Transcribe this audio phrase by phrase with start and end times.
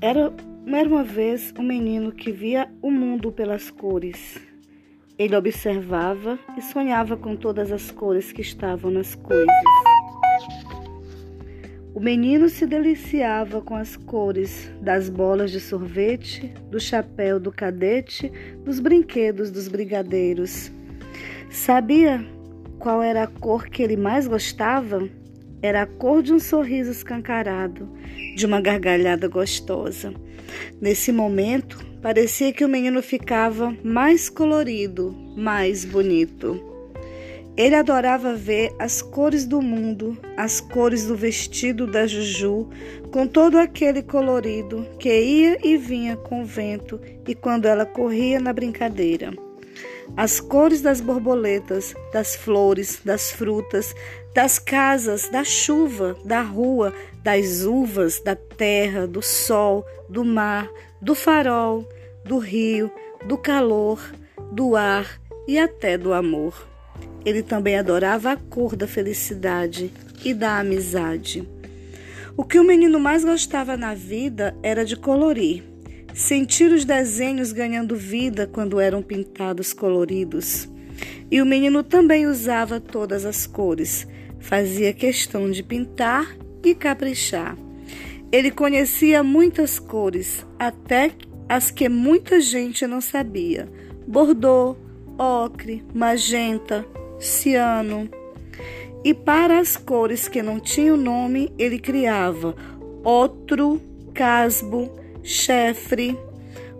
[0.00, 0.30] Era,
[0.66, 4.38] era uma vez um menino que via o mundo pelas cores.
[5.18, 9.46] Ele observava e sonhava com todas as cores que estavam nas coisas.
[11.94, 18.30] O menino se deliciava com as cores das bolas de sorvete, do chapéu do cadete,
[18.66, 20.70] dos brinquedos dos brigadeiros.
[21.48, 22.22] Sabia
[22.78, 25.08] qual era a cor que ele mais gostava?
[25.62, 27.88] Era a cor de um sorriso escancarado,
[28.36, 30.12] de uma gargalhada gostosa.
[30.80, 36.62] Nesse momento, parecia que o menino ficava mais colorido, mais bonito.
[37.56, 42.68] Ele adorava ver as cores do mundo, as cores do vestido da Juju,
[43.10, 48.38] com todo aquele colorido que ia e vinha com o vento e quando ela corria
[48.38, 49.45] na brincadeira.
[50.14, 53.94] As cores das borboletas, das flores, das frutas,
[54.34, 60.68] das casas, da chuva, da rua, das uvas, da terra, do sol, do mar,
[61.00, 61.88] do farol,
[62.24, 62.90] do rio,
[63.26, 64.00] do calor,
[64.52, 66.66] do ar e até do amor.
[67.24, 69.92] Ele também adorava a cor da felicidade
[70.24, 71.48] e da amizade.
[72.36, 75.64] O que o menino mais gostava na vida era de colorir,
[76.16, 80.66] sentir os desenhos ganhando vida quando eram pintados coloridos.
[81.30, 84.08] E o menino também usava todas as cores,
[84.46, 87.58] Fazia questão de pintar e caprichar.
[88.30, 91.10] Ele conhecia muitas cores, até
[91.48, 93.68] as que muita gente não sabia:
[94.06, 94.76] bordô,
[95.18, 96.86] ocre, magenta,
[97.18, 98.08] ciano.
[99.02, 102.54] E para as cores que não tinham nome, ele criava
[103.02, 103.80] outro,
[104.14, 104.92] casbo,
[105.26, 106.16] chefre.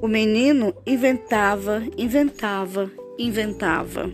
[0.00, 4.10] O menino inventava, inventava, inventava.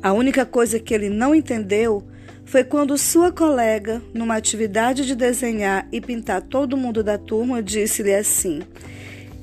[0.00, 2.06] A única coisa que ele não entendeu
[2.44, 8.14] foi quando sua colega, numa atividade de desenhar e pintar todo mundo da turma, disse-lhe
[8.14, 8.60] assim: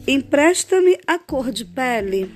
[0.07, 2.31] Empresta-me a cor de pele.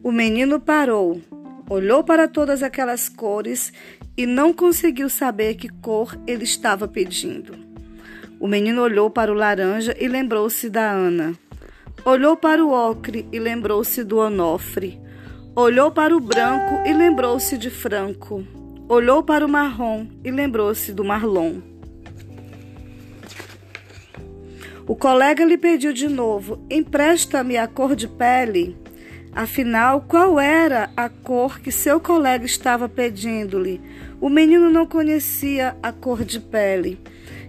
[0.00, 1.20] O menino parou,
[1.68, 3.72] olhou para todas aquelas cores
[4.16, 7.67] e não conseguiu saber que cor ele estava pedindo.
[8.40, 11.34] O menino olhou para o laranja e lembrou-se da Ana.
[12.04, 15.00] Olhou para o ocre e lembrou-se do Onofre.
[15.56, 18.46] Olhou para o branco e lembrou-se de Franco.
[18.88, 21.56] Olhou para o marrom e lembrou-se do Marlon.
[24.86, 28.76] O colega lhe pediu de novo: empresta-me a cor de pele.
[29.38, 33.80] Afinal, qual era a cor que seu colega estava pedindo-lhe?
[34.20, 36.98] O menino não conhecia a cor de pele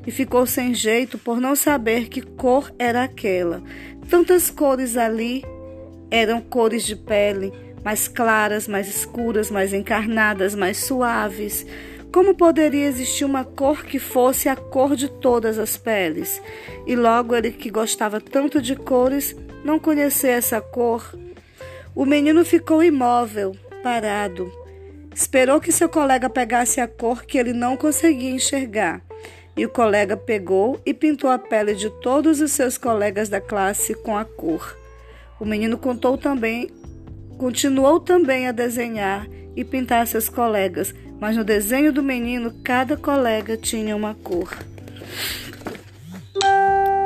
[0.05, 3.63] e ficou sem jeito por não saber que cor era aquela.
[4.07, 5.43] Tantas cores ali
[6.11, 7.51] eram cores de pele
[7.83, 11.65] mais claras, mais escuras, mais encarnadas, mais suaves.
[12.11, 16.39] Como poderia existir uma cor que fosse a cor de todas as peles?
[16.85, 19.35] E logo ele que gostava tanto de cores,
[19.65, 21.17] não conhecer essa cor.
[21.95, 24.51] O menino ficou imóvel, parado.
[25.13, 29.01] Esperou que seu colega pegasse a cor que ele não conseguia enxergar.
[29.57, 33.93] E o colega pegou e pintou a pele de todos os seus colegas da classe
[33.93, 34.77] com a cor.
[35.39, 36.69] O menino contou também
[37.39, 39.25] Continuou também a desenhar
[39.55, 44.57] e pintar seus colegas, mas no desenho do menino cada colega tinha uma cor.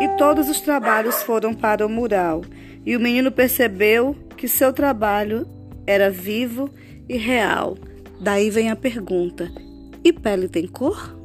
[0.02, 2.42] E todos os trabalhos foram para o mural,
[2.84, 5.48] e o menino percebeu que seu trabalho
[5.88, 6.70] era vivo
[7.08, 7.78] e real.
[8.20, 9.50] Daí vem a pergunta:
[10.04, 11.18] e pele tem cor?